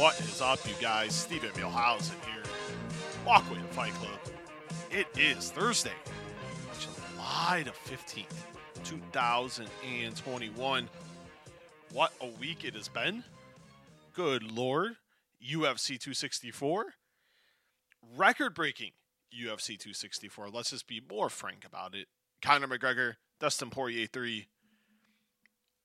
[0.00, 1.14] What is up, you guys?
[1.14, 2.42] Steven Milhausen here.
[3.26, 4.18] Walkway to Fight Club.
[4.90, 5.92] It is Thursday,
[6.78, 8.24] July the 15th,
[8.82, 10.88] 2021.
[11.92, 13.24] What a week it has been.
[14.14, 14.92] Good Lord.
[15.46, 16.86] UFC 264.
[18.16, 18.92] Record breaking
[19.38, 20.48] UFC 264.
[20.48, 22.06] Let's just be more frank about it.
[22.40, 24.48] Conor McGregor, Dustin Poirier 3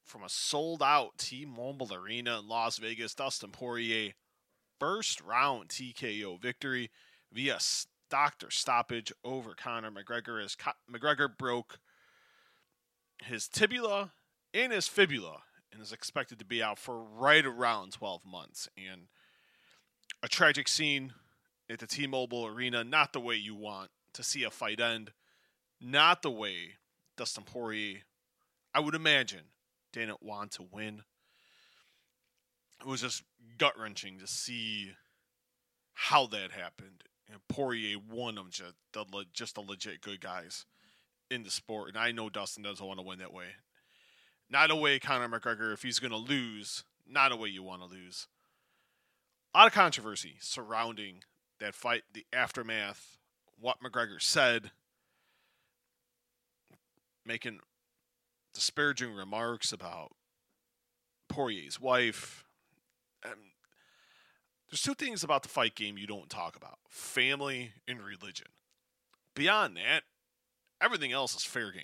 [0.05, 3.15] from a sold out T Mobile Arena in Las Vegas.
[3.15, 4.13] Dustin Poirier,
[4.79, 6.91] first round TKO victory
[7.31, 7.59] via
[8.09, 11.79] doctor stoppage over Conor McGregor as Co- McGregor broke
[13.23, 14.11] his tibula
[14.53, 18.69] and his fibula and is expected to be out for right around 12 months.
[18.77, 19.07] And
[20.23, 21.13] a tragic scene
[21.69, 25.11] at the T Mobile Arena, not the way you want to see a fight end,
[25.81, 26.75] not the way
[27.17, 28.01] Dustin Poirier,
[28.73, 29.45] I would imagine,
[30.01, 31.03] didn't want to win.
[32.81, 33.23] It was just
[33.57, 34.91] gut wrenching to see
[35.93, 37.03] how that happened.
[37.31, 40.65] And Poirier, one of just, the, just the legit good guys
[41.31, 41.89] in the sport.
[41.89, 43.47] And I know Dustin doesn't want to win that way.
[44.49, 47.81] Not a way Conor McGregor, if he's going to lose, not a way you want
[47.81, 48.27] to lose.
[49.53, 51.23] A lot of controversy surrounding
[51.59, 53.17] that fight, the aftermath,
[53.59, 54.71] what McGregor said,
[57.25, 57.59] making
[58.55, 60.13] disparaging remarks about
[61.29, 62.45] Poirier's wife.
[63.23, 63.51] Um,
[64.69, 68.47] there's two things about the fight game you don't talk about family and religion.
[69.35, 70.03] Beyond that,
[70.81, 71.83] everything else is fair game.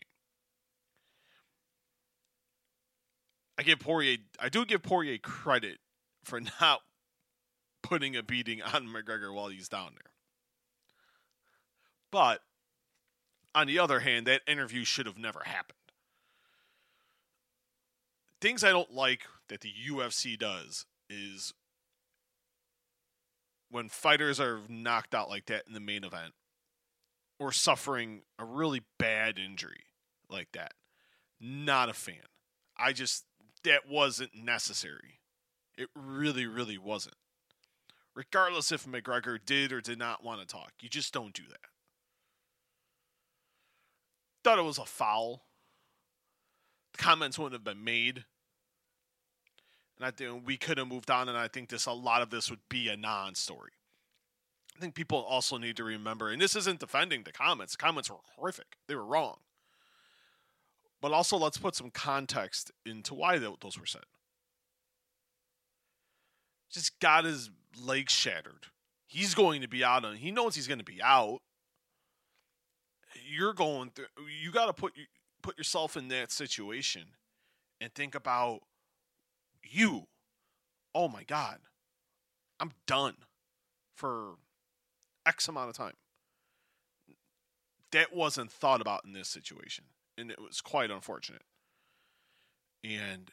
[3.57, 5.77] I give Poirier, I do give Poirier credit
[6.23, 6.79] for not
[7.83, 10.11] putting a beating on McGregor while he's down there.
[12.11, 12.41] But
[13.53, 15.77] on the other hand, that interview should have never happened.
[18.41, 21.53] Things I don't like that the UFC does is
[23.69, 26.33] when fighters are knocked out like that in the main event
[27.39, 29.85] or suffering a really bad injury
[30.29, 30.73] like that.
[31.39, 32.15] Not a fan.
[32.77, 33.25] I just,
[33.63, 35.19] that wasn't necessary.
[35.77, 37.15] It really, really wasn't.
[38.15, 41.69] Regardless if McGregor did or did not want to talk, you just don't do that.
[44.43, 45.43] Thought it was a foul.
[46.97, 48.25] Comments wouldn't have been made.
[49.97, 52.29] And I think we could have moved on, and I think this a lot of
[52.29, 53.71] this would be a non-story.
[54.75, 57.73] I think people also need to remember, and this isn't defending the comments.
[57.73, 59.37] The comments were horrific; they were wrong.
[61.01, 64.03] But also, let's put some context into why those were said.
[66.71, 67.49] Just got his
[67.79, 68.67] legs shattered.
[69.07, 71.39] He's going to be out, he knows he's going to be out.
[73.29, 74.05] You're going through.
[74.41, 74.93] You got to put
[75.41, 77.03] put yourself in that situation
[77.79, 78.61] and think about
[79.63, 80.07] you.
[80.93, 81.59] Oh my God.
[82.59, 83.15] I'm done
[83.95, 84.35] for
[85.25, 85.95] X amount of time.
[87.91, 89.85] That wasn't thought about in this situation.
[90.17, 91.43] And it was quite unfortunate.
[92.83, 93.31] And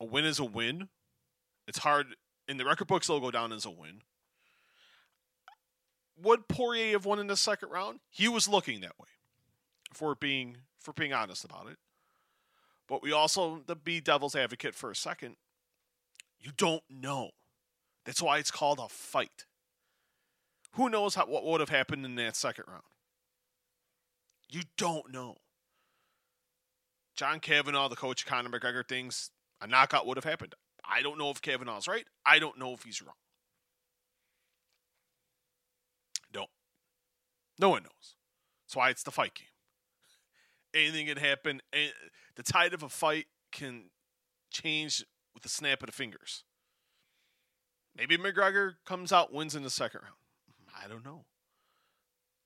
[0.00, 0.88] a win is a win.
[1.66, 2.06] It's hard.
[2.48, 4.02] In the record books, it'll go down as a win.
[6.22, 8.00] Would Poirier have won in the second round?
[8.10, 9.08] He was looking that way.
[9.92, 11.76] For being for being honest about it.
[12.88, 15.36] But we also, the be devil's advocate for a second,
[16.40, 17.30] you don't know.
[18.04, 19.44] That's why it's called a fight.
[20.72, 22.82] Who knows how, what would have happened in that second round?
[24.48, 25.36] You don't know.
[27.14, 30.54] John Kavanagh, the coach of Conor McGregor, thinks a knockout would have happened.
[30.84, 32.06] I don't know if Kavanagh's right.
[32.24, 33.14] I don't know if he's wrong.
[36.32, 36.50] Don't.
[37.58, 38.16] No one knows.
[38.64, 39.49] That's why it's the fight game
[40.74, 41.60] anything can happen.
[41.72, 41.92] And
[42.36, 43.90] the tide of a fight can
[44.50, 46.44] change with the snap of the fingers.
[47.96, 50.14] Maybe McGregor comes out, wins in the second round.
[50.82, 51.24] I don't know.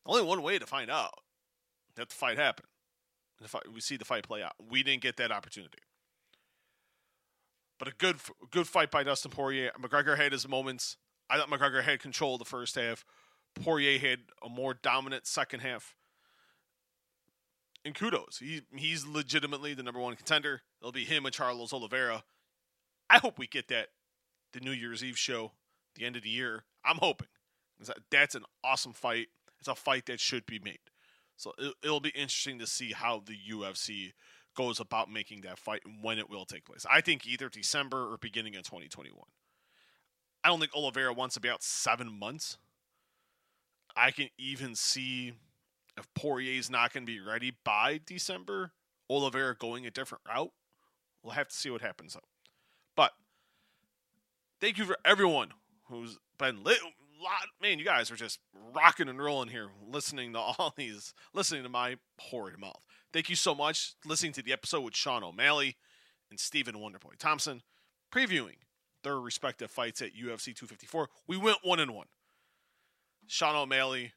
[0.07, 1.15] Only one way to find out.
[1.97, 2.67] That the fight happen.
[3.41, 4.55] The fight, we see the fight play out.
[4.71, 5.79] We didn't get that opportunity.
[7.79, 8.17] But a good,
[8.51, 9.71] good fight by Dustin Poirier.
[9.81, 10.97] McGregor had his moments.
[11.29, 13.05] I thought McGregor had control the first half.
[13.55, 15.95] Poirier had a more dominant second half
[17.85, 18.39] and kudos.
[18.39, 20.63] He he's legitimately the number one contender.
[20.81, 22.25] It'll be him and Charles Oliveira.
[23.11, 23.89] I hope we get that
[24.53, 25.53] the New Year's Eve show,
[25.95, 26.65] the end of the year.
[26.85, 27.29] I'm hoping
[28.11, 29.29] that's an awesome fight.
[29.59, 30.79] It's a fight that should be made.
[31.37, 34.13] So it, it'll be interesting to see how the UFC
[34.57, 36.87] goes about making that fight and when it will take place.
[36.91, 39.25] I think either December or beginning of 2021.
[40.45, 42.59] I don't think Oliveira wants to be out seven months.
[43.97, 45.33] I can even see
[45.97, 48.73] if Poirier's not going to be ready by December,
[49.09, 50.53] Oliveira going a different route.
[51.23, 52.21] We'll have to see what happens though.
[52.97, 53.13] But
[54.65, 55.51] Thank you for everyone
[55.89, 56.79] who's been lit.
[57.23, 58.39] Lot, man, you guys are just
[58.75, 62.83] rocking and rolling here, listening to all these, listening to my horrid mouth.
[63.13, 65.77] Thank you so much listening to the episode with Sean O'Malley
[66.31, 67.61] and Stephen Wonderboy Thompson,
[68.11, 68.57] previewing
[69.03, 71.11] their respective fights at UFC 254.
[71.27, 72.07] We went one and one.
[73.27, 74.13] Sean O'Malley,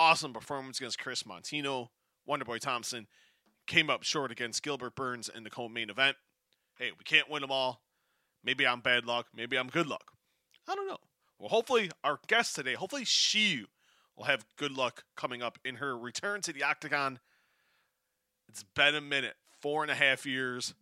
[0.00, 1.88] awesome performance against Chris Moutinho.
[2.26, 3.06] Wonderboy Thompson
[3.66, 6.16] came up short against Gilbert Burns in the co-main event.
[6.78, 7.82] Hey, we can't win them all.
[8.42, 9.26] Maybe I'm bad luck.
[9.36, 10.12] Maybe I'm good luck.
[10.66, 10.96] I don't know.
[11.38, 13.66] Well, hopefully, our guest today, hopefully, she
[14.16, 17.18] will have good luck coming up in her return to the octagon.
[18.48, 20.74] It's been a minute, four and a half years.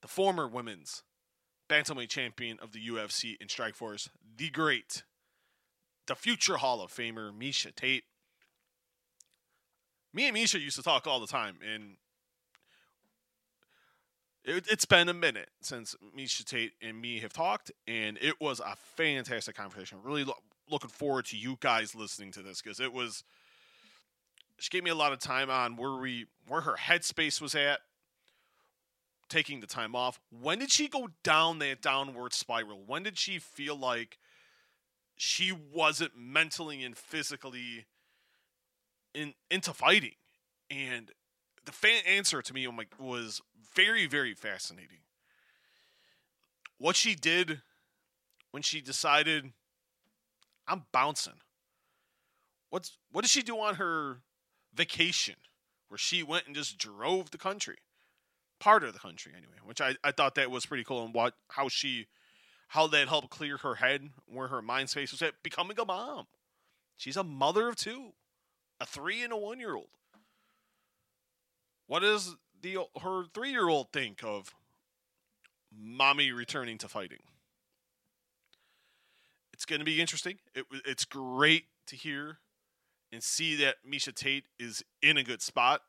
[0.00, 1.02] The former women's
[1.68, 5.02] bantamweight champion of the UFC in Strikeforce, the great,
[6.06, 8.04] the future Hall of Famer, Miesha Tate.
[10.18, 11.94] Me and Miesha used to talk all the time, and
[14.44, 18.58] it, has been a minute since Miesha Tate and me have talked, and it was
[18.58, 19.98] a fantastic conversation.
[20.02, 20.34] Really lo-
[20.68, 23.22] looking forward to you guys listening to this because it was.
[24.58, 27.78] She gave me a lot of time on where we where her headspace was at,
[29.28, 30.18] taking the time off.
[30.32, 32.82] When did she go down that downward spiral?
[32.84, 34.18] When did she feel like
[35.16, 37.86] she wasn't mentally and physically
[39.14, 40.14] in into fighting?
[40.70, 41.10] And
[41.64, 43.40] the fan answer to me like, was
[43.74, 44.98] very, very fascinating.
[46.78, 47.62] What she did
[48.52, 49.52] when she decided,
[50.66, 51.40] I'm bouncing.
[52.70, 54.18] What's what did she do on her
[54.74, 55.36] vacation
[55.88, 57.78] where she went and just drove the country?
[58.60, 61.34] Part of the country anyway, which I, I thought that was pretty cool and what
[61.50, 62.06] how she
[62.68, 66.26] how that helped clear her head, where her mind space was at becoming a mom.
[66.96, 68.12] She's a mother of two,
[68.80, 69.90] a three and a one year old.
[71.86, 74.54] What does the her three year old think of
[75.76, 77.20] mommy returning to fighting?
[79.52, 80.38] It's going to be interesting.
[80.54, 82.38] It, it's great to hear
[83.10, 85.80] and see that Miesha Tate is in a good spot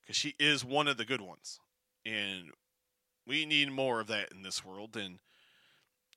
[0.00, 1.58] because she is one of the good ones,
[2.06, 2.52] and
[3.26, 4.96] we need more of that in this world.
[4.96, 5.18] And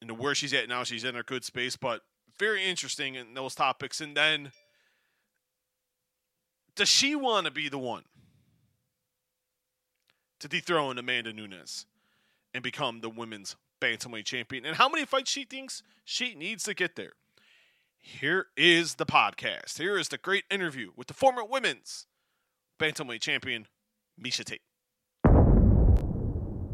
[0.02, 2.02] and where she's at now, she's in a good space, but
[2.40, 4.02] very interesting in those topics.
[4.02, 4.52] And then,
[6.76, 8.04] does she want to be the one
[10.40, 11.86] to dethrone Amanda Nunes
[12.54, 14.66] and become the women's bantamweight champion.
[14.66, 17.14] And how many fights she thinks she needs to get there.
[17.98, 19.78] Here is the podcast.
[19.78, 22.08] Here is the great interview with the former women's
[22.80, 23.68] bantamweight champion,
[24.20, 24.62] Miesha Tate.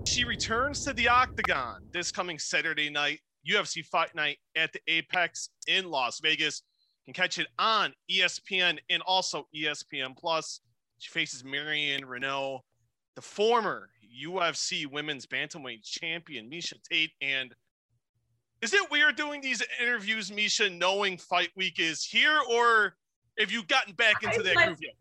[0.07, 5.49] She returns to the octagon this coming Saturday night, UFC Fight Night at the Apex
[5.67, 6.63] in Las Vegas.
[7.07, 10.59] Can catch it on ESPN and also ESPN Plus.
[10.97, 12.59] She faces Marion Reneau
[13.15, 13.89] the former
[14.21, 17.11] UFC Women's Bantamweight Champion Miesha Tate.
[17.21, 17.55] And
[18.61, 22.95] is it weird doing these interviews, Miesha, knowing Fight Week is here, or
[23.39, 24.93] have you gotten back into that like, groove yet?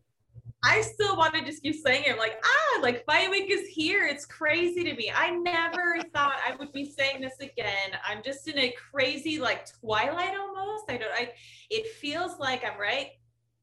[0.64, 4.06] I still want to just keep saying it, like ah, like Fight Week is here.
[4.06, 5.12] It's crazy to me.
[5.14, 7.90] I never thought I would be saying this again.
[8.08, 10.84] I'm just in a crazy like twilight almost.
[10.88, 11.12] I don't.
[11.12, 11.32] I.
[11.70, 13.10] It feels like I'm right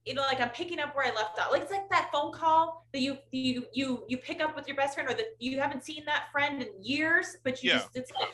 [0.05, 1.51] you know, like I'm picking up where I left off.
[1.51, 4.75] Like it's like that phone call that you you you you pick up with your
[4.75, 7.77] best friend, or that you haven't seen that friend in years, but you yeah.
[7.77, 8.29] just it's like,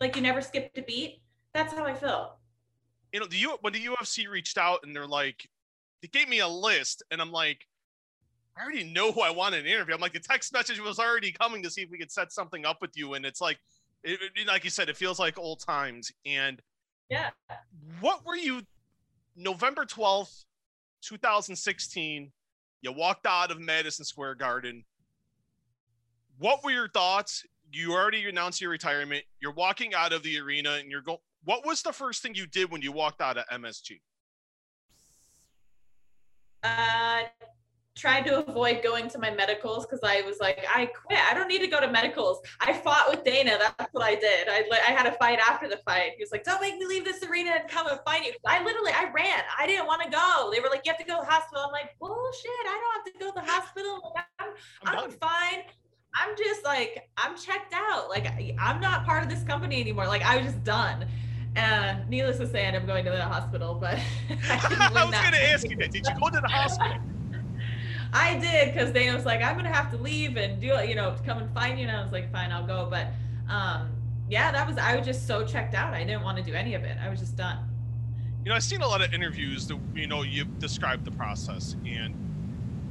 [0.00, 1.22] like you never skipped a beat.
[1.54, 2.38] That's how I feel.
[3.12, 5.48] You know, the U when the UFC reached out and they're like,
[6.02, 7.66] they gave me a list, and I'm like,
[8.56, 9.94] I already know who I want in an interview.
[9.94, 12.66] I'm like, the text message was already coming to see if we could set something
[12.66, 13.58] up with you, and it's like,
[14.04, 16.12] it, like you said, it feels like old times.
[16.26, 16.60] And
[17.08, 17.30] yeah,
[18.00, 18.62] what were you?
[19.36, 20.44] November 12th,
[21.02, 22.30] 2016,
[22.82, 24.84] you walked out of Madison Square Garden.
[26.38, 27.44] What were your thoughts?
[27.70, 29.24] You already announced your retirement.
[29.40, 31.18] You're walking out of the arena and you're going.
[31.44, 34.00] What was the first thing you did when you walked out of MSG?
[36.62, 37.22] Uh,
[37.94, 41.18] tried to avoid going to my medicals because I was like, I quit.
[41.30, 42.40] I don't need to go to medicals.
[42.60, 43.58] I fought with Dana.
[43.58, 44.48] That's what I did.
[44.48, 46.12] I, I had a fight after the fight.
[46.16, 48.32] He was like, don't make me leave this arena and come and find you.
[48.46, 49.42] I literally, I ran.
[49.58, 50.50] I didn't want to go.
[50.52, 51.64] They were like, you have to go to the hospital.
[51.66, 52.50] I'm like, bullshit.
[52.66, 54.14] I don't have to go to the hospital.
[54.38, 54.48] I'm,
[54.86, 55.64] I'm, I'm fine.
[56.14, 58.08] I'm just like, I'm checked out.
[58.08, 58.26] Like,
[58.58, 60.06] I'm not part of this company anymore.
[60.06, 61.06] Like, I was just done.
[61.56, 63.98] And needless to say, I am going to the hospital, but
[64.48, 65.90] I, I was going to ask you that.
[65.90, 66.98] Did you go to the hospital?
[68.12, 70.94] I did because Dana was like, I'm gonna have to leave and do it, you
[70.94, 71.86] know, come and find you.
[71.86, 72.86] And I was like, fine, I'll go.
[72.90, 73.08] But
[73.48, 73.90] um,
[74.28, 75.94] yeah, that was I was just so checked out.
[75.94, 76.96] I didn't want to do any of it.
[77.02, 77.58] I was just done.
[78.44, 81.74] You know, I've seen a lot of interviews that you know you've described the process,
[81.86, 82.14] and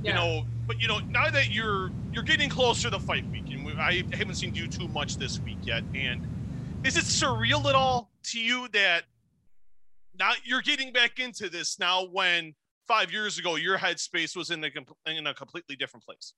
[0.04, 0.16] you yeah.
[0.16, 3.74] know, but you know, now that you're you're getting closer to fight week, and we,
[3.74, 6.28] I haven't seen you too much this week yet, and
[6.84, 9.04] is it surreal at all to you that
[10.18, 12.56] now you're getting back into this now when
[12.91, 14.69] five years ago your headspace was in a,
[15.10, 16.33] in a completely different place?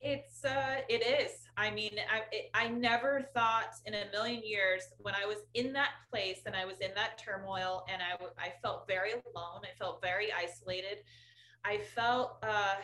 [0.00, 1.32] It's uh, it is.
[1.56, 5.72] I mean, I it, I never thought in a million years when I was in
[5.74, 9.60] that place and I was in that turmoil and I I felt very alone.
[9.62, 10.98] I felt very isolated.
[11.64, 12.76] I felt uh,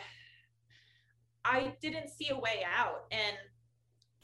[1.43, 3.35] I didn't see a way out, and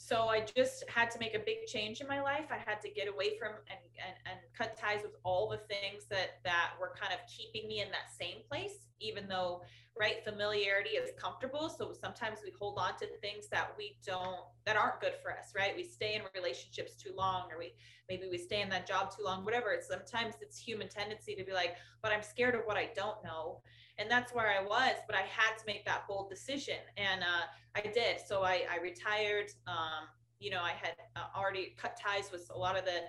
[0.06, 2.46] so I just had to make a big change in my life.
[2.52, 6.06] I had to get away from and, and, and cut ties with all the things
[6.10, 9.62] that that were kind of keeping me in that same place, even though
[10.00, 11.70] right familiarity is comfortable.
[11.70, 15.54] So sometimes we hold on to things that we don't that aren't good for us,
[15.56, 15.76] right?
[15.76, 17.74] We stay in relationships too long, or we
[18.10, 19.72] maybe we stay in that job too long, whatever.
[19.72, 23.24] It's sometimes it's human tendency to be like, but I'm scared of what I don't
[23.24, 23.62] know
[23.98, 24.96] and that's where I was.
[25.08, 27.46] But I had to make that bold decision, and uh,
[27.76, 28.18] I did.
[28.26, 29.52] So I, I retired.
[29.68, 30.08] Um,
[30.40, 33.02] you know, I had uh, already cut ties with a lot of the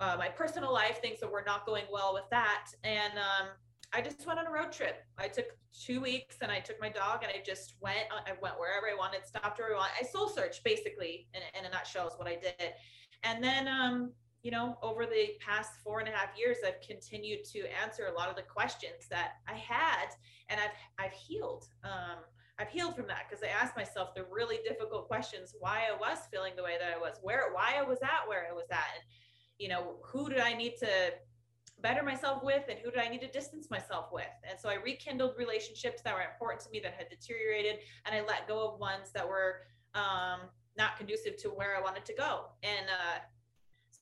[0.00, 3.48] uh, my personal life things that were not going well with that, and um,
[3.92, 5.02] I just went on a road trip.
[5.18, 8.06] I took two weeks, and I took my dog, and I just went.
[8.10, 9.92] Uh, I went wherever I wanted, stopped where I wanted.
[10.00, 12.72] I soul searched basically, in, in a nutshell, is what I did.
[13.24, 17.44] And then um, you know, over the past four and a half years, I've continued
[17.52, 20.08] to answer a lot of the questions that I had,
[20.48, 21.66] and I've I've healed.
[21.84, 22.18] Um,
[22.58, 26.18] I've healed from that because I asked myself the really difficult questions: why I was
[26.32, 28.88] feeling the way that I was, where, why I was at where I was at,
[28.94, 29.04] and
[29.58, 31.12] you know, who did I need to
[31.82, 34.24] better myself with, and who did I need to distance myself with?
[34.48, 38.26] And so I rekindled relationships that were important to me that had deteriorated, and I
[38.26, 39.62] let go of ones that were
[39.94, 40.40] um,
[40.76, 42.46] not conducive to where I wanted to go.
[42.62, 43.18] And uh,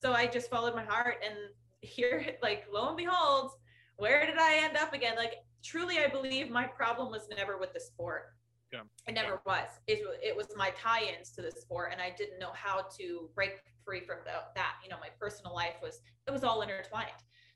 [0.03, 1.35] so I just followed my heart and
[1.81, 3.53] here, like, lo and behold,
[3.97, 5.17] where did I end up again?
[5.17, 8.27] Like, truly, I believe my problem was never with the sport.
[8.73, 8.81] Yeah.
[9.07, 9.69] It never was.
[9.87, 13.63] It, it was my tie-ins to the sport, and I didn't know how to break
[13.85, 14.75] free from the, that.
[14.85, 17.09] You know, my personal life was it was all intertwined.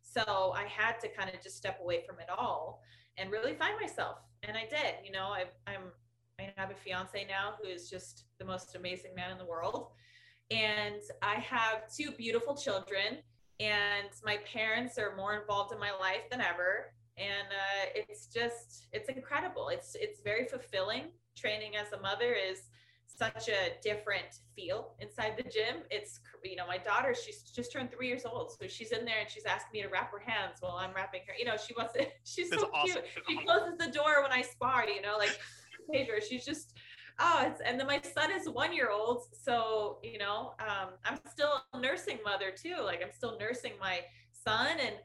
[0.02, 2.82] So I had to kind of just step away from it all
[3.16, 5.04] and really find myself, and I did.
[5.04, 5.92] You know, I, I'm
[6.38, 9.88] I have a fiance now who is just the most amazing man in the world,
[10.50, 13.18] and I have two beautiful children,
[13.60, 16.92] and my parents are more involved in my life than ever.
[17.18, 19.68] And uh, it's just, it's incredible.
[19.68, 21.04] It's it's very fulfilling.
[21.36, 22.62] Training as a mother is
[23.16, 25.82] such a different feel inside the gym.
[25.90, 29.20] It's you know my daughter, she's just turned three years old, so she's in there
[29.20, 31.34] and she's asking me to wrap her hands while I'm wrapping her.
[31.38, 32.06] You know, she wants to.
[32.24, 33.02] She's so awesome.
[33.02, 33.04] cute.
[33.28, 34.88] She closes the door when I spar.
[34.88, 35.38] You know, like
[35.92, 36.16] Pedro.
[36.20, 36.74] She's just
[37.18, 41.18] oh it's and then my son is one year old so you know um, i'm
[41.30, 44.00] still a nursing mother too like i'm still nursing my
[44.32, 44.96] son and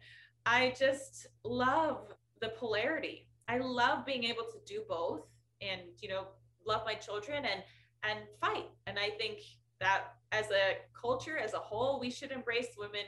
[0.46, 5.22] i just love the polarity i love being able to do both
[5.62, 6.28] and you know
[6.66, 7.64] love my children and
[8.10, 9.40] and fight and i think
[9.80, 13.06] that as a culture as a whole we should embrace women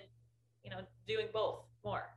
[0.63, 2.09] you know doing both more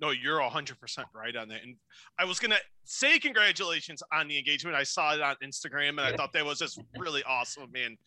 [0.00, 1.62] no, you're 100% right on that.
[1.62, 1.76] And
[2.18, 4.74] I was going to say congratulations on the engagement.
[4.74, 7.98] I saw it on Instagram and I thought that was just really awesome, man.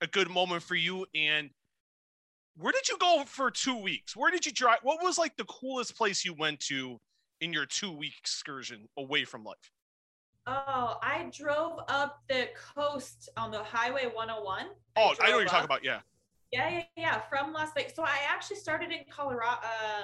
[0.00, 1.04] A good moment for you.
[1.14, 1.50] And
[2.56, 4.16] where did you go for two weeks?
[4.16, 4.78] Where did you drive?
[4.82, 6.98] What was like the coolest place you went to
[7.42, 9.70] in your two week excursion away from life?
[10.46, 14.66] Oh, I drove up the coast on the Highway 101.
[14.96, 15.84] Oh, I, I know what you're talking about.
[15.84, 16.00] Yeah.
[16.52, 17.20] Yeah, yeah, yeah.
[17.30, 17.94] From Las Vegas.
[17.94, 19.60] So I actually started in Colorado.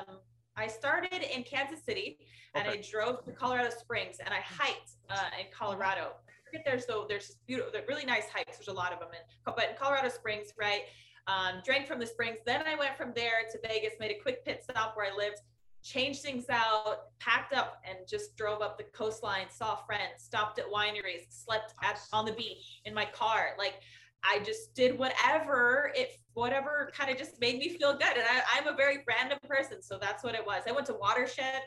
[0.09, 0.17] Um,
[0.57, 2.19] I started in Kansas City
[2.55, 2.79] and okay.
[2.79, 6.13] I drove to Colorado Springs and I hiked uh, in Colorado.
[6.29, 8.59] I forget there's though there's beautiful, really nice hikes.
[8.59, 10.83] There's a lot of them in, but in Colorado Springs, right?
[11.27, 12.39] Um, drank from the springs.
[12.47, 15.43] Then I went from there to Vegas, made a quick pit stop where I lived,
[15.83, 19.47] changed things out, packed up, and just drove up the coastline.
[19.51, 23.51] Saw friends, stopped at wineries, slept at on the beach in my car.
[23.59, 23.81] Like
[24.25, 28.17] I just did whatever it whatever kind of just made me feel good.
[28.17, 30.63] And I, am a very random person, so that's what it was.
[30.69, 31.63] I went to Watershed,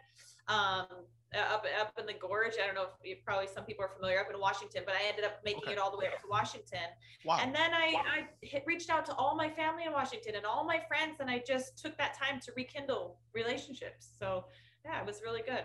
[0.48, 0.86] um,
[1.34, 2.56] Uh, up up in the gorge.
[2.62, 5.24] I don't know if probably some people are familiar up in Washington, but I ended
[5.24, 5.74] up making okay.
[5.74, 6.92] it all the way up to Washington.
[7.24, 7.40] Wow.
[7.42, 8.04] And then I, wow.
[8.06, 11.30] I hit, reached out to all my family in Washington and all my friends, and
[11.30, 14.10] I just took that time to rekindle relationships.
[14.20, 14.44] So
[14.84, 15.64] yeah, it was really good.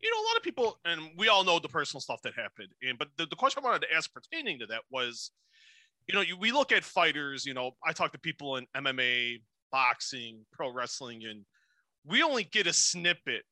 [0.00, 2.68] You know, a lot of people, and we all know the personal stuff that happened.
[2.88, 5.32] And but the, the question I wanted to ask pertaining to that was
[6.06, 9.40] you know, you, we look at fighters, you know, I talk to people in MMA,
[9.72, 11.44] boxing, pro wrestling, and
[12.04, 13.42] we only get a snippet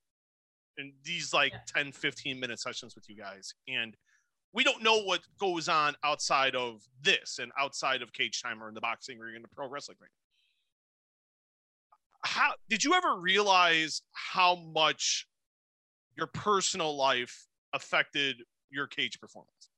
[0.78, 1.82] in these like yeah.
[1.82, 3.54] 10, 15 minute sessions with you guys.
[3.68, 3.96] And
[4.52, 8.68] we don't know what goes on outside of this and outside of cage time or
[8.68, 10.10] in the boxing or in the pro wrestling ring.
[12.24, 15.26] How did you ever realize how much
[16.16, 19.70] your personal life affected your cage performance?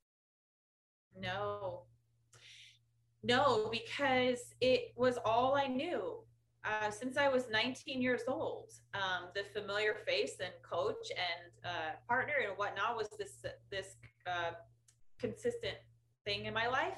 [1.17, 1.85] No,
[3.23, 6.19] no, because it was all I knew.
[6.65, 11.93] Uh, since I was 19 years old, um, the familiar face and coach and uh,
[12.09, 14.53] partner and whatnot was this this uh,
[15.19, 15.77] consistent
[16.25, 16.97] thing in my life,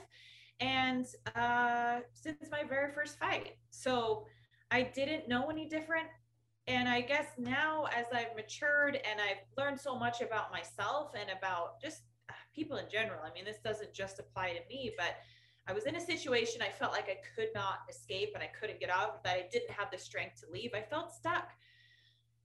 [0.61, 1.05] and
[1.35, 4.27] uh, since my very first fight, so
[4.71, 6.07] I didn't know any different.
[6.69, 11.31] And I guess now, as I've matured and I've learned so much about myself and
[11.37, 15.15] about just uh, people in general, I mean, this doesn't just apply to me, but
[15.69, 18.79] I was in a situation I felt like I could not escape and I couldn't
[18.79, 20.71] get out, that I didn't have the strength to leave.
[20.75, 21.51] I felt stuck.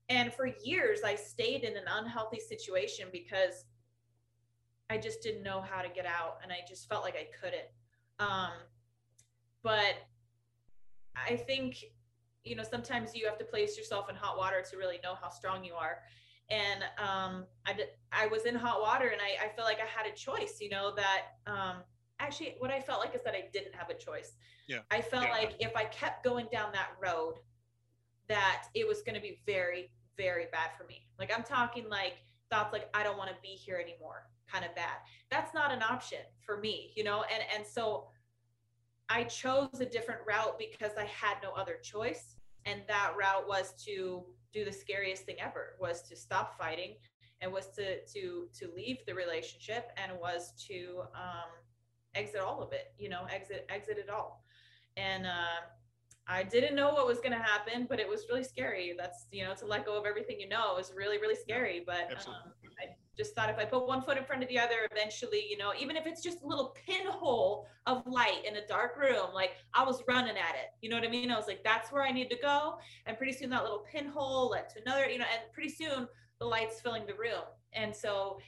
[0.08, 3.64] And for years, I stayed in an unhealthy situation because
[4.90, 7.68] I just didn't know how to get out and I just felt like I couldn't.
[8.18, 8.52] Um,
[9.62, 9.94] but
[11.16, 11.84] I think,
[12.44, 15.30] you know, sometimes you have to place yourself in hot water to really know how
[15.30, 15.98] strong you are.
[16.50, 17.74] And um, I,
[18.10, 20.68] I was in hot water and I, I felt like I had a choice, you
[20.68, 21.76] know, that um,
[22.22, 24.36] actually what I felt like is that I didn't have a choice.
[24.68, 24.80] Yeah.
[24.90, 25.32] I felt Yeah.
[25.32, 27.34] like if I kept going down that road,
[28.28, 31.08] that it was going to be very, very bad for me.
[31.18, 32.14] Like I'm talking like
[32.50, 34.96] thoughts like I don't want to be here anymore, kind of bad.
[35.30, 37.24] That's not an option for me, you know.
[37.32, 38.08] And and so
[39.08, 43.74] I chose a different route because I had no other choice, and that route was
[43.84, 46.94] to do the scariest thing ever was to stop fighting
[47.40, 51.50] and was to to to leave the relationship and was to um
[52.14, 54.44] exit all of it you know exit exit it all.
[54.96, 55.60] And uh
[56.28, 58.94] i didn't know what was going to happen but it was really scary.
[58.96, 60.76] That's you know to let go of everything you know.
[60.78, 62.34] Is really really scary but um,
[62.80, 65.58] i just thought if i put one foot in front of the other eventually you
[65.58, 69.52] know even if it's just a little pinhole of light in a dark room like
[69.74, 70.68] i was running at it.
[70.80, 71.30] You know what i mean?
[71.30, 72.78] I was like that's where i need to go.
[73.06, 76.06] And pretty soon that little pinhole led to another you know and pretty soon
[76.38, 77.44] the lights filling the room.
[77.72, 78.38] And so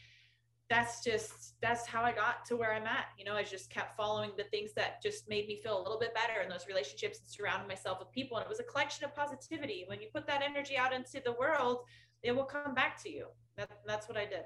[0.70, 3.07] that's just that's how I got to where I'm at.
[3.18, 5.98] You know, I just kept following the things that just made me feel a little
[5.98, 8.38] bit better in those relationships and surrounding myself with people.
[8.38, 9.85] And it was a collection of positivity.
[9.87, 11.81] When you put that energy out into the world,
[12.22, 13.27] it will come back to you.
[13.57, 14.44] That, that's what I did.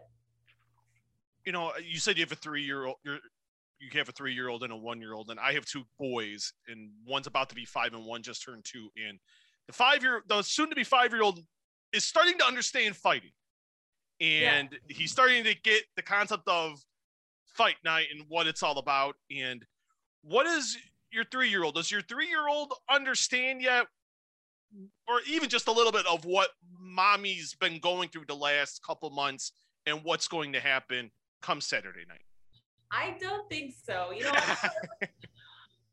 [1.44, 2.96] you know, uh, you said you have a three year old.
[3.04, 5.85] You have a three year old and a one year old, and I have two
[5.98, 8.88] boys, and one's about to be five, and one just turned two.
[9.09, 9.18] And
[9.66, 11.40] the five year, the soon to be five year old,
[11.92, 13.31] is starting to understand fighting,
[14.20, 16.81] and he's starting to get the concept of
[17.46, 19.16] fight night and what it's all about.
[19.31, 19.64] And
[20.22, 20.76] what is
[21.12, 21.74] your three year old?
[21.74, 23.87] Does your three year old understand yet?
[25.09, 29.09] Or even just a little bit of what mommy's been going through the last couple
[29.11, 29.52] months
[29.87, 32.20] and what's going to happen come Saturday night.
[32.92, 34.12] I don't think so.
[34.12, 34.33] You know,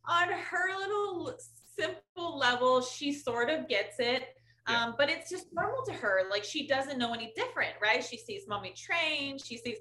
[0.08, 1.38] on her little
[1.78, 4.28] simple level, she sort of gets it.
[4.70, 4.84] Yeah.
[4.86, 6.22] Um, but it's just normal to her.
[6.30, 8.04] Like she doesn't know any different, right?
[8.04, 9.38] She sees mommy train.
[9.38, 9.78] She sees.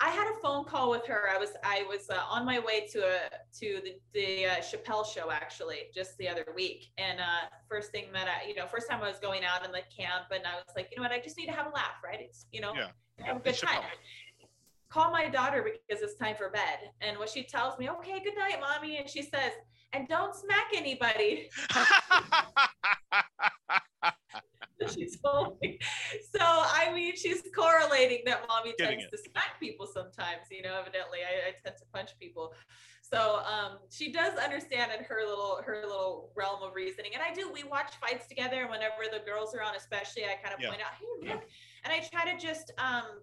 [0.00, 1.28] I had a phone call with her.
[1.32, 3.18] I was I was uh, on my way to a
[3.60, 8.06] to the the uh, Chappelle show actually just the other week, and uh, first thing
[8.12, 10.56] that I you know first time I was going out in the camp, and I
[10.56, 12.18] was like, you know what, I just need to have a laugh, right?
[12.20, 12.88] It's you know Yeah.
[13.24, 14.48] have a good It's time Chappelle.
[14.88, 16.90] call my daughter because it's time for bed.
[17.00, 18.98] And what she tells me, okay, good night, mommy.
[18.98, 19.52] And she says,
[19.92, 21.48] and don't smack anybody.
[24.92, 25.78] she told me.
[26.32, 30.46] So I mean, she's correlating that mommy Getting tends to smack people sometimes.
[30.50, 32.52] You know, evidently, I, I tend to punch people.
[33.02, 37.12] So um, she does understand in her little her little realm of reasoning.
[37.14, 37.50] And I do.
[37.52, 40.70] We watch fights together, and whenever the girls are on, especially, I kind of Yeah.
[40.70, 41.42] point out, hey, look.
[41.84, 43.20] And I try to just um,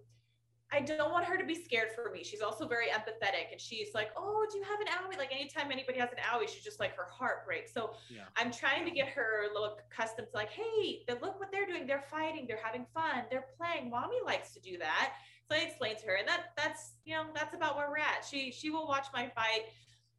[0.72, 2.24] I don't want her to be scared for me.
[2.24, 5.18] She's also very empathetic and she's like, Oh, do you have an owie?
[5.18, 7.72] Like anytime anybody has an owie, she's just like her heart breaks.
[7.74, 8.22] So Yeah.
[8.36, 11.86] I'm trying to get her a little accustomed to like, hey, look what they're doing.
[11.86, 13.90] They're fighting, they're having fun, they're playing.
[13.90, 15.12] Mommy likes to do that.
[15.48, 18.24] So I explained to her, and that that's you know, that's about where we're at.
[18.28, 19.66] She she will watch my fight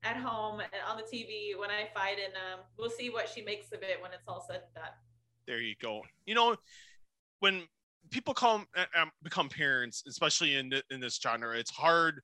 [0.04, 3.42] at home and on the TV when I fight, and um, we'll see what she
[3.42, 4.94] makes of it when it's all said and done.
[5.48, 6.02] there you go.
[6.26, 6.56] You know,
[7.40, 7.64] when
[8.12, 12.22] people come um, become parents, especially in in this genre, it's hard.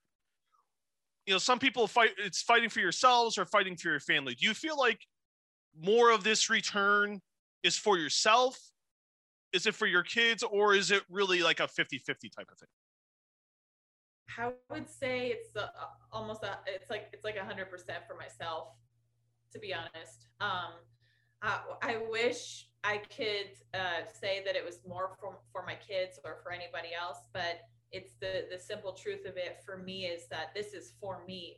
[1.25, 2.11] You know, some people fight.
[2.17, 4.35] It's fighting for yourselves or fighting for your family.
[4.35, 4.99] Do you feel like
[5.79, 7.21] more of this return
[7.63, 8.57] is for yourself?
[9.53, 12.69] Is it for your kids, or is it really like a 50-50 type of thing?
[14.37, 15.67] I would say it's uh,
[16.11, 18.69] almost a, it's like it's like hundred percent for myself,
[19.53, 20.27] to be honest.
[20.39, 20.73] Um,
[21.41, 26.19] I, I wish I could uh, say that it was more for for my kids
[26.23, 30.27] or for anybody else, but it's the the simple truth of it for me is
[30.29, 31.57] that this is for me.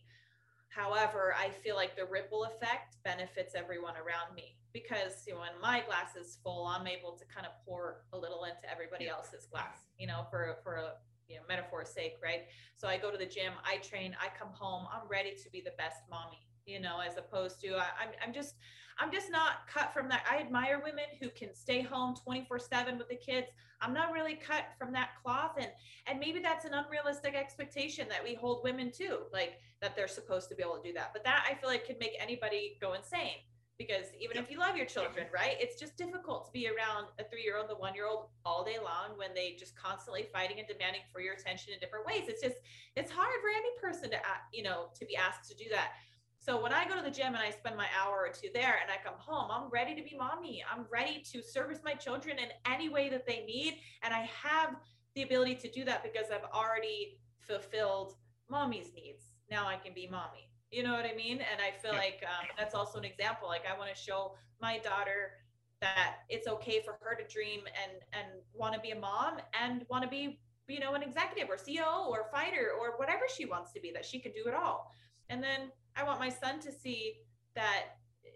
[0.70, 5.60] However, I feel like the ripple effect benefits everyone around me because you know, when
[5.62, 9.48] my glass is full, I'm able to kind of pour a little into everybody else's
[9.48, 9.80] glass.
[9.98, 10.94] You know, for for a
[11.28, 12.44] you know metaphor's sake, right?
[12.78, 15.62] So I go to the gym, I train, I come home, I'm ready to be
[15.62, 18.56] the best mommy you know, as opposed to I, I'm I'm just
[19.02, 20.24] I'm just not cut from that.
[20.30, 23.48] I admire women who can stay home 24 7 with the kids.
[23.82, 25.54] I'm not really cut from that cloth.
[25.58, 25.70] And
[26.06, 30.50] and maybe that's an unrealistic expectation that we hold women to, like that they're supposed
[30.50, 31.12] to be able to do that.
[31.14, 33.42] But that I feel like could make anybody go insane
[33.82, 35.56] because even if you love your children, right?
[35.60, 38.64] It's just difficult to be around a three year old, the one year old all
[38.64, 42.26] day long when they just constantly fighting and demanding for your attention in different ways.
[42.28, 42.58] It's just,
[42.96, 44.18] it's hard for any person to,
[44.54, 45.94] you know, to be asked to do that.
[46.42, 48.80] So when I go to the gym and I spend my hour or two there
[48.82, 50.64] and I come home, I'm ready to be mommy.
[50.70, 53.78] I'm ready to service my children in any way that they need.
[54.02, 54.76] And I have
[55.14, 58.16] the ability to do that because I've already fulfilled
[58.50, 59.26] mommy's needs.
[59.52, 60.50] Now I can be mommy.
[60.72, 61.42] You know what I mean?
[61.42, 62.00] And I feel yeah.
[62.00, 63.48] like um, that's also an example.
[63.48, 65.34] Like I want to show my daughter
[65.80, 69.86] that it's okay for her to dream and and want to be a mom and
[69.90, 73.74] want to be you know an executive or CEO or fighter or whatever she wants
[73.74, 73.92] to be.
[73.92, 74.92] That she can do it all.
[75.32, 77.22] And then I want my son to see
[77.56, 77.96] that,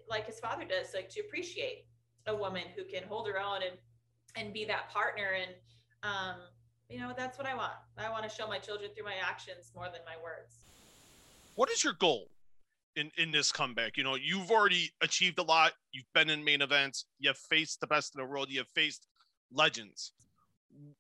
[0.09, 1.85] like his father does, like to appreciate
[2.25, 3.77] a woman who can hold her own and
[4.37, 5.31] and be that partner.
[5.41, 5.51] And
[6.03, 6.35] um,
[6.89, 7.73] you know, that's what I want.
[7.97, 10.55] I want to show my children through my actions more than my words.
[11.55, 12.29] What is your goal
[12.95, 13.97] in in this comeback?
[13.97, 15.73] You know, you've already achieved a lot.
[15.91, 17.05] You've been in main events.
[17.19, 18.47] You've faced the best in the world.
[18.49, 19.05] You've faced
[19.51, 20.13] legends.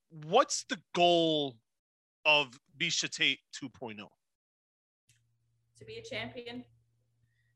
[0.09, 1.55] What's the goal
[2.25, 3.95] of Miesha Tate 2.0?
[5.77, 6.63] To be a champion,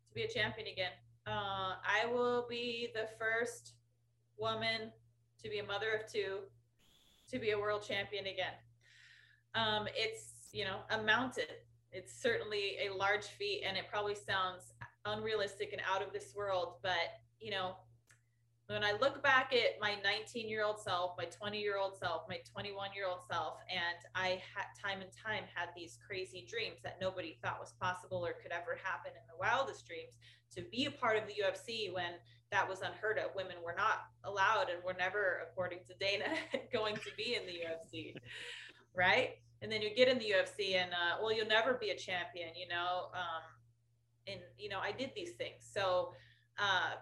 [0.08, 0.91] to be a champion again.
[1.27, 3.73] Uh, I will be the first
[4.38, 4.91] woman
[5.43, 6.39] to be a mother of two,
[7.29, 8.53] to be a world champion again.
[9.55, 11.45] Um, it's, you know, a mountain.
[11.91, 14.73] It's certainly a large feat and it probably sounds
[15.05, 17.75] unrealistic and out of this world, but, you know,
[18.69, 22.23] when I look back at my 19 year old self, my 20 year old self,
[22.29, 26.77] my 21 year old self, and I had time and time had these crazy dreams
[26.84, 30.13] that nobody thought was possible or could ever happen in the wildest dreams
[30.55, 32.13] to be a part of the UFC when
[32.51, 33.34] that was unheard of.
[33.36, 36.38] Women were not allowed and were never, according to Dana,
[36.71, 38.13] going to be in the UFC.
[38.95, 39.32] Right.
[39.63, 42.49] And then you get in the UFC and, uh, well, you'll never be a champion,
[42.55, 43.10] you know?
[43.13, 43.43] Um,
[44.27, 45.67] and, you know, I did these things.
[45.73, 46.13] So,
[46.60, 47.01] uh,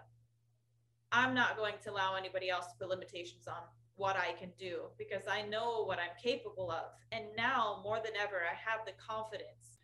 [1.12, 3.62] I'm not going to allow anybody else to put limitations on
[3.96, 6.92] what I can do because I know what I'm capable of.
[7.12, 9.78] And now more than ever, I have the confidence.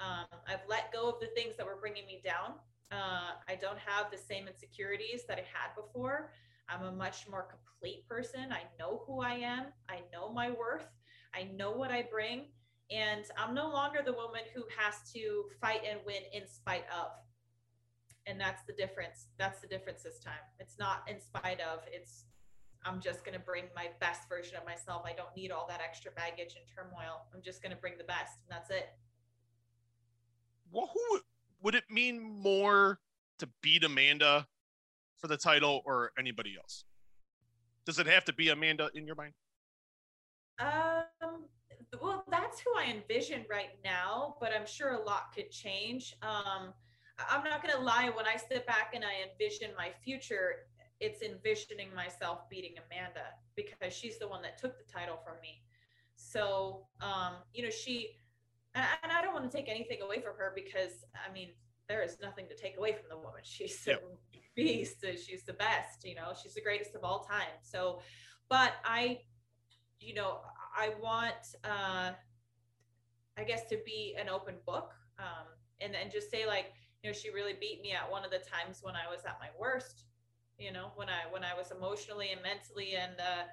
[0.00, 2.54] Um, I've let go of the things that were bringing me down.
[2.90, 6.32] Uh, I don't have the same insecurities that I had before.
[6.68, 8.50] I'm a much more complete person.
[8.50, 9.66] I know who I am.
[9.88, 10.88] I know my worth.
[11.34, 12.46] I know what I bring.
[12.90, 17.12] And I'm no longer the woman who has to fight and win in spite of
[18.26, 20.44] and that's the difference that's the difference this time.
[20.58, 22.24] It's not in spite of it's
[22.84, 25.02] i'm just going to bring my best version of myself.
[25.04, 27.26] I don't need all that extra baggage and turmoil.
[27.34, 28.90] I'm just going to bring the best and that's it.
[30.70, 31.20] Well who
[31.62, 33.00] would it mean more
[33.38, 34.46] to beat amanda
[35.16, 36.84] for the title or anybody else?
[37.84, 39.34] Does it have to be amanda in your mind?
[40.58, 41.44] Um
[42.00, 46.14] well that's who i envision right now but i'm sure a lot could change.
[46.22, 46.72] Um
[47.28, 48.10] I'm not going to lie.
[48.14, 50.66] When I sit back and I envision my future,
[51.00, 53.24] it's envisioning myself beating Amanda
[53.56, 55.62] because she's the one that took the title from me.
[56.16, 58.10] So, um, you know, she,
[58.74, 61.48] and I don't want to take anything away from her because, I mean,
[61.88, 63.40] there is nothing to take away from the woman.
[63.42, 64.02] She's yep.
[64.34, 65.04] a beast.
[65.26, 67.56] She's the best, you know, she's the greatest of all time.
[67.62, 68.00] So,
[68.48, 69.20] but I,
[70.00, 70.40] you know,
[70.76, 72.12] I want, uh,
[73.38, 75.46] I guess, to be an open book um,
[75.80, 78.38] and, and just say, like, you know she really beat me at one of the
[78.38, 80.04] times when i was at my worst
[80.58, 83.44] you know when i when i was emotionally and mentally and uh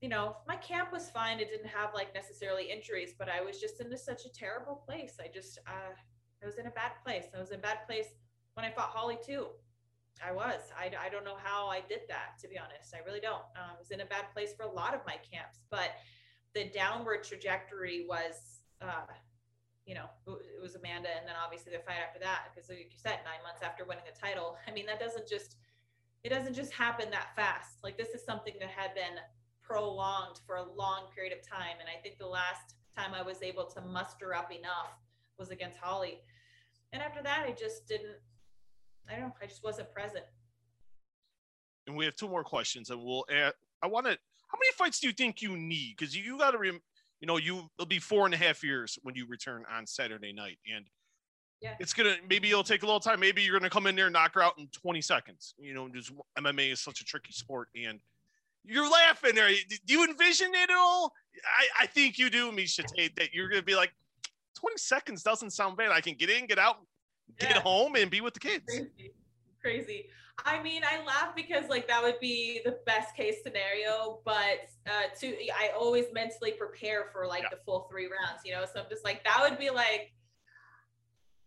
[0.00, 1.40] you know my camp was fine.
[1.40, 5.16] It didn't have like necessarily injuries but i was just into such a terrible place.
[5.18, 5.94] I just uh
[6.42, 7.24] i was in a bad place.
[7.34, 8.08] I was in a bad place
[8.54, 9.46] when i fought holly too.
[10.24, 10.60] I was.
[10.78, 12.94] I, I don't know how i did that to be honest.
[12.94, 13.42] I really don't.
[13.56, 15.90] Uh, i was in a bad place for a lot of my camps but
[16.54, 19.06] the downward trajectory was uh
[19.86, 22.96] you know, it was Amanda, and then obviously the fight after that, because like you
[22.96, 24.56] said, nine months after winning the title.
[24.68, 25.56] I mean, that doesn't just
[26.22, 27.84] it doesn't just happen that fast.
[27.84, 29.20] Like this is something that had been
[29.62, 33.42] prolonged for a long period of time, and I think the last time I was
[33.42, 34.96] able to muster up enough
[35.38, 36.20] was against Holly,
[36.92, 38.16] and after that, I just didn't.
[39.08, 39.34] I don't know.
[39.42, 40.24] I just wasn't present.
[41.86, 43.26] And we have two more questions, and we'll.
[43.30, 44.12] Add, I want to.
[44.12, 45.96] How many fights do you think you need?
[45.98, 46.58] Because you, you got to.
[46.58, 46.80] Rem-
[47.24, 50.30] you know, you it'll be four and a half years when you return on Saturday
[50.30, 50.84] night, and
[51.62, 51.72] yeah.
[51.80, 53.18] it's gonna maybe it'll take a little time.
[53.18, 55.54] Maybe you're gonna come in there and knock her out in 20 seconds.
[55.56, 57.98] You know, just MMA is such a tricky sport, and
[58.62, 59.48] you're laughing there.
[59.48, 61.14] Do you envision it at all?
[61.58, 63.94] I, I think you do, Miesha Tate, that you're gonna be like,
[64.56, 65.92] 20 seconds doesn't sound bad.
[65.92, 66.76] I can get in, get out,
[67.40, 67.60] get Yeah.
[67.62, 68.70] home and be with the kids.
[69.64, 70.06] Crazy.
[70.44, 75.06] I mean i laugh because like that would be the best case scenario but uh
[75.20, 75.26] to
[75.62, 77.50] i always mentally prepare for like Yeah.
[77.52, 78.64] the full three rounds you know?
[78.64, 80.12] So i'm just like that would be like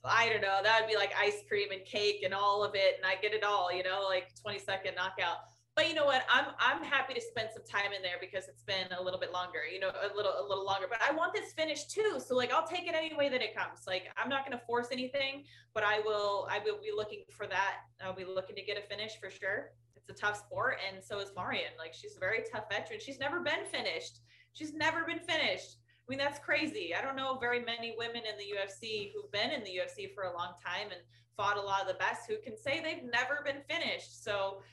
[0.06, 2.96] i don't know that would be like ice cream and cake and all of it
[2.96, 4.06] and i get it all you know?
[4.08, 5.40] Like 20 second knockout
[5.78, 8.64] but you know what i'm i'm happy to spend some time in there because it's
[8.64, 11.32] been a little bit longer you know a little a little longer but i want
[11.34, 14.28] this finished too so like i'll take it any way that it comes like i'm
[14.28, 15.46] not going to force anything
[15.78, 17.76] but I will I will be looking for that.
[18.04, 19.74] I'll be looking to get a finish for sure.
[19.96, 21.70] It's a tough sport, and so is Marion.
[21.78, 23.00] Like she's a very tough veteran.
[23.00, 24.22] She's never been finished.
[24.54, 25.78] She's never been finished.
[25.78, 26.96] I mean, that's crazy.
[26.98, 30.24] I don't know very many women in the UFC who've been in the UFC for
[30.24, 31.02] a long time and
[31.36, 34.24] fought a lot of the best who can say they've never been finished.
[34.24, 34.64] So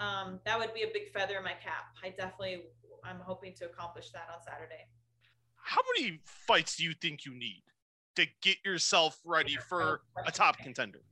[0.00, 1.94] um, that would be a big feather in my cap.
[2.02, 2.62] I definitely
[3.04, 4.86] I'm hoping to accomplish that on Saturday.
[5.56, 7.62] How many fights do you think you need
[8.16, 11.02] to get yourself ready for a top contender?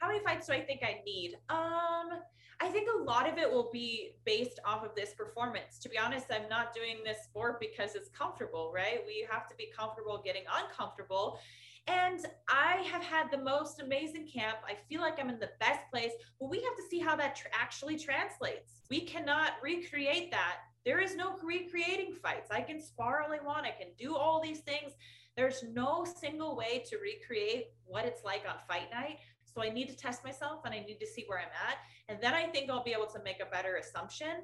[0.00, 1.34] how many fights do I think I need?
[1.50, 2.20] Um,
[2.62, 5.78] I think a lot of it will be based off of this performance.
[5.78, 9.00] To be honest, I'm not doing this sport because it's comfortable, right?
[9.06, 11.38] We have to be comfortable getting uncomfortable.
[11.86, 14.58] And I have had the most amazing camp.
[14.66, 17.36] I feel like I'm in the best place, but we have to see how that
[17.36, 18.82] tr- actually translates.
[18.90, 20.56] We cannot recreate that.
[20.84, 22.50] There is no recreating fights.
[22.50, 24.92] I can spar all I want, I can do all these things.
[25.36, 29.18] There's no single way to recreate what it's like on fight night.
[29.44, 31.78] So I need to test myself and I need to see where I'm at.
[32.08, 34.42] And then I think I'll be able to make a better assumption.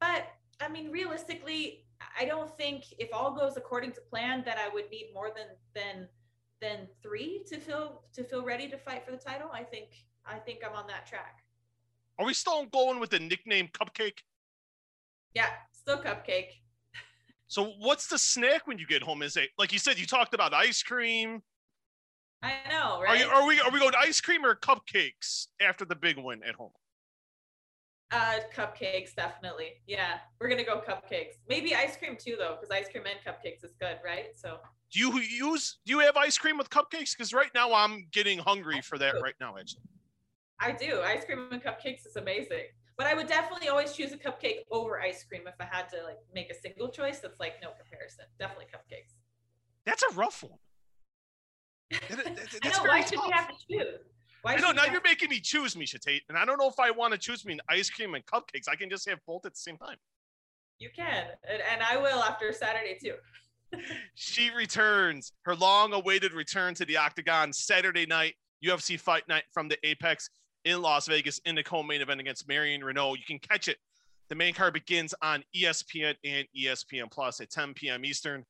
[0.00, 0.26] But
[0.60, 1.84] I mean, realistically,
[2.18, 5.46] I don't think if all goes according to plan that I would need more than
[5.74, 6.08] than
[6.60, 9.50] than three to feel to feel ready to fight for the title.
[9.52, 9.88] I think
[10.26, 11.44] I think I'm on that track.
[12.18, 14.18] Are we still going with the nickname Cupcake?
[15.34, 16.50] Yeah, still cupcake.
[17.48, 19.22] So what's the snack when you get home?
[19.22, 19.98] Is it like you said?
[19.98, 21.42] You talked about ice cream.
[22.42, 23.24] I know, Are you?
[23.24, 23.60] Are we?
[23.60, 26.72] Are we going ice cream or cupcakes after the big win at home?
[28.12, 29.82] Uh, cupcakes, definitely.
[29.86, 31.34] Yeah, we're gonna go cupcakes.
[31.48, 34.26] Maybe ice cream too, though, because ice cream and cupcakes is good, right?
[34.36, 34.58] So
[34.92, 35.78] Do you use?
[35.84, 37.16] Do you have ice cream with cupcakes?
[37.16, 39.56] Because right now I'm getting hungry for that right now.
[39.58, 39.82] Actually,
[40.60, 41.00] I do.
[41.02, 42.66] Ice cream and cupcakes is amazing.
[42.96, 46.04] But I would definitely always choose a cupcake over ice cream if I had to
[46.04, 47.18] like make a single choice.
[47.18, 48.26] That's like no comparison.
[48.38, 49.14] Definitely cupcakes.
[49.84, 50.58] that's a rough one.
[51.90, 52.84] That- that- I know.
[52.84, 54.00] Why should we have to choose?
[54.44, 56.78] Why I know now you're making me choose, Miesha Tate, and I don't know if
[56.78, 58.68] I want to choose between ice cream and cupcakes.
[58.70, 59.96] I can just have both at the same time.
[60.78, 63.14] You can, and, and I will after Saturday too.
[64.14, 69.78] She returns her long-awaited return to the octagon Saturday night UFC Fight Night from the
[69.82, 70.28] Apex
[70.64, 73.16] in Las Vegas in the co-main event against Marion Reneau.
[73.16, 73.78] You can catch it.
[74.28, 78.04] The main card begins on ESPN and ESPN Plus at 10 p.m.
[78.04, 78.44] Eastern.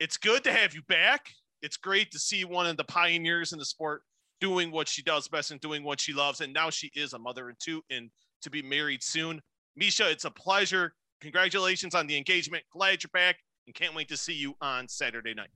[0.00, 1.26] It's good to have you back.
[1.60, 4.02] It's great to see one of the pioneers in the sport
[4.42, 6.40] doing what she does best and doing what she loves.
[6.40, 8.10] And now she is a mother and two and
[8.42, 9.40] to be married soon.
[9.80, 10.94] Miesha, it's a pleasure.
[11.20, 12.64] Congratulations on the engagement.
[12.72, 15.50] Glad you're back and can't wait to see you on Saturday night.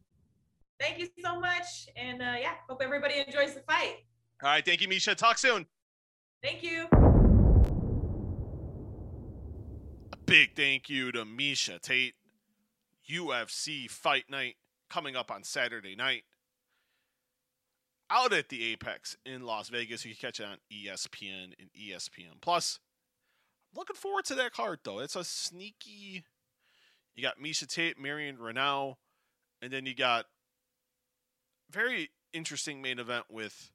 [0.81, 3.97] Thank you so much, and uh, yeah, hope everybody enjoys the fight.
[4.43, 4.65] All right.
[4.65, 5.17] Thank you, Miesha.
[5.17, 5.67] Talk soon.
[6.43, 6.87] Thank you.
[10.13, 12.15] A big thank you to Miesha Tate.
[13.11, 14.57] UFC Fight Night
[14.91, 16.25] coming up on Saturday night.
[18.09, 20.05] Out at the Apex in Las Vegas.
[20.05, 22.79] You can catch it on ESPN and ESPN Plus.
[23.75, 25.01] Looking forward to that card though.
[25.01, 26.25] It's a sneaky.
[27.15, 28.95] You got Miesha Tate, Marion Reneau,
[29.61, 30.27] and then you got
[31.71, 33.71] very interesting main event with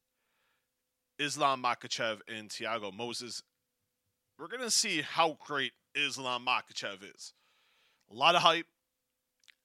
[1.19, 3.43] Islam Makhachev and Thiago Moisés.
[4.39, 7.33] We're gonna see how great Islam Makhachev is.
[8.09, 8.67] A lot of hype,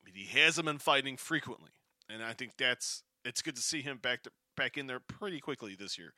[0.05, 1.72] but he hasn't been fighting frequently,
[2.09, 5.40] and I think that's it's good to see him back to, back in there pretty
[5.40, 6.12] quickly this year.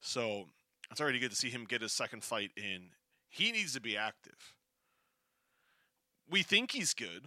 [0.00, 0.44] So
[0.90, 2.90] it's already good to see him get his second fight in.
[3.28, 4.54] He needs to be active.
[6.30, 7.26] We think he's good.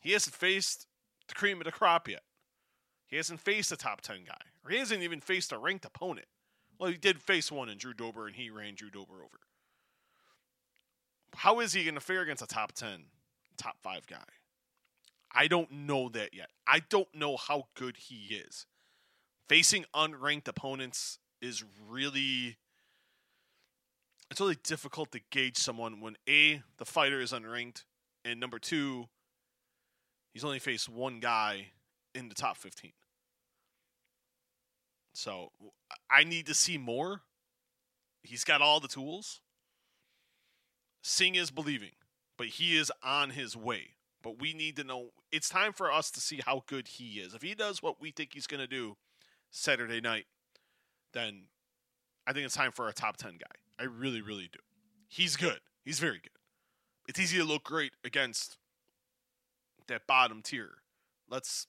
[0.00, 0.86] He hasn't faced
[1.28, 2.22] the cream of the crop yet.
[3.06, 6.26] He hasn't faced a top 10 guy, or he hasn't even faced a ranked opponent.
[6.78, 9.40] Well, he did face one in Drew Dober, and he ran Drew Dober over.
[11.34, 13.04] How is he going to fare against a top 10,
[13.56, 14.24] top 5 guy?
[15.34, 16.48] I don't know that yet.
[16.66, 18.66] I don't know how good he is.
[19.48, 22.56] Facing unranked opponents is really
[24.30, 27.84] it's really difficult to gauge someone when A, the fighter is unranked,
[28.24, 29.06] and number two,
[30.32, 31.68] he's only faced one guy
[32.14, 32.92] in the top 15.
[35.14, 35.52] So
[36.10, 37.22] I need to see more.
[38.22, 39.40] He's got all the tools.
[41.02, 41.92] Seeing is believing,
[42.36, 43.95] but he is on his way.
[44.26, 45.10] But we need to know.
[45.30, 47.32] It's time for us to see how good he is.
[47.32, 48.96] If he does what we think he's going to do
[49.52, 50.24] Saturday night,
[51.12, 51.44] then
[52.26, 53.54] I think it's time for a top 10 guy.
[53.78, 54.58] I really, really do.
[55.08, 55.60] He's good.
[55.84, 56.32] He's very good.
[57.08, 58.56] It's easy to look great against
[59.86, 60.70] that bottom tier.
[61.30, 61.68] Let's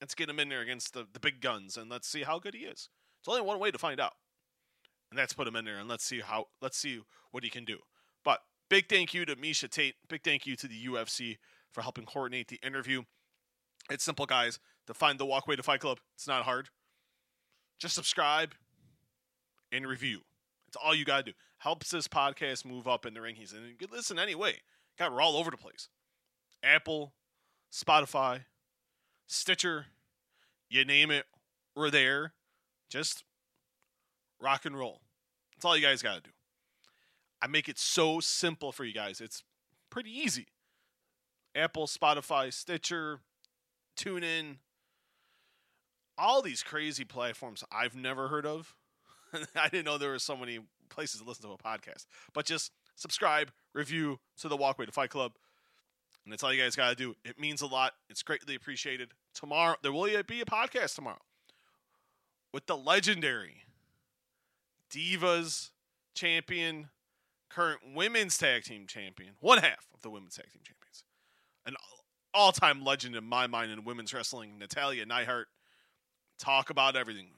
[0.00, 2.54] let's get him in there against the, the big guns and let's see how good
[2.54, 2.88] he is.
[3.20, 4.14] It's only one way to find out.
[5.10, 7.66] And that's put him in there and let's see how let's see what he can
[7.66, 7.80] do.
[8.24, 9.96] But big thank you to Miesha Tate.
[10.08, 11.36] Big thank you to the UFC
[11.74, 13.02] for helping coordinate the interview.
[13.90, 14.58] It's simple, guys.
[14.86, 16.68] To find the Walkway to Fight Club, it's not hard.
[17.78, 18.54] Just subscribe
[19.72, 20.20] and review.
[20.68, 21.36] It's all you got to do.
[21.58, 23.52] Helps this podcast move up in the rankings.
[23.52, 24.60] And you can listen anyway.
[24.98, 25.88] God, we're all over the place.
[26.62, 27.12] Apple,
[27.72, 28.44] Spotify,
[29.26, 29.86] Stitcher,
[30.68, 31.24] you name it,
[31.74, 32.32] we're there.
[32.88, 33.24] Just
[34.40, 35.00] rock and roll.
[35.56, 36.30] That's all you guys got to do.
[37.42, 39.20] I make it so simple for you guys.
[39.20, 39.42] It's
[39.90, 40.46] pretty easy.
[41.54, 43.20] Apple, Spotify, Stitcher,
[43.96, 44.56] TuneIn,
[46.16, 48.74] all these crazy platforms I've never heard of.
[49.56, 52.06] I didn't know there were so many places to listen to a podcast.
[52.32, 55.32] But just subscribe, review to the Walkway to Fight Club.
[56.24, 57.14] And that's all you guys got to do.
[57.24, 57.92] It means a lot.
[58.08, 59.10] It's greatly appreciated.
[59.34, 61.20] Tomorrow, there will be a podcast tomorrow
[62.52, 63.64] with the legendary
[64.90, 65.70] Divas
[66.14, 66.88] champion,
[67.50, 71.02] current women's tag team champion, one half of the women's tag team champions,
[71.66, 71.74] an
[72.32, 75.48] all time legend in my mind in women's wrestling, Natalya Neidhart.
[76.38, 77.28] Talk about everything.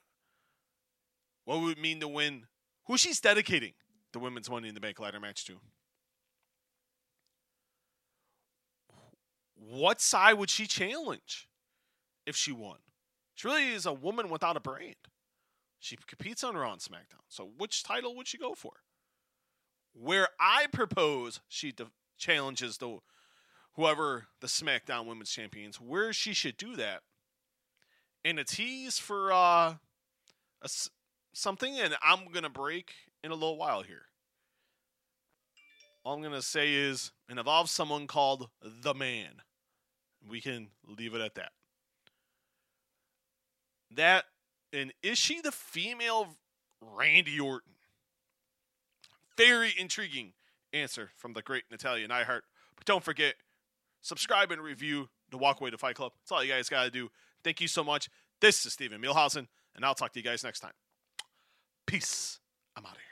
[1.45, 2.47] What would it mean to win?
[2.87, 3.75] Who she's dedicating
[4.13, 5.61] the women's Money in the Bank ladder match to?
[9.55, 11.49] What side would she challenge
[12.27, 12.79] if she won?
[13.35, 14.95] She really is a woman without a brand.
[15.79, 17.25] She competes on Raw and SmackDown.
[17.29, 18.73] So which title would she go for?
[19.93, 22.99] Where I propose she de- challenges the
[23.77, 27.03] whoever the SmackDown Women's Champions, where she should do that,
[28.25, 29.75] and a tease for uh,
[30.63, 30.69] a,
[31.33, 34.07] something, and I'm gonna break in a little while here.
[36.05, 39.43] All I'm gonna say is and involves someone called the Man.
[40.29, 41.53] We can leave it at that.
[43.91, 44.25] That
[44.73, 46.37] and is she the female
[46.81, 47.73] Randy Orton?
[49.37, 50.33] Very intriguing
[50.73, 52.45] answer from the great Natalya Neidhart.
[52.77, 53.35] But don't forget,
[54.07, 56.13] subscribe and review the Walkway to Fight Club.
[56.23, 57.11] That's all you guys got to do.
[57.43, 58.09] Thank you so much.
[58.41, 60.73] This is Stephen Mielhausen, and I'll talk to you guys next time.
[61.87, 62.39] Peace.
[62.77, 63.06] I'm out of here.